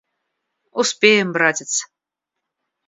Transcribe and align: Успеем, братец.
Успеем, 0.79 1.27
братец. 1.31 1.71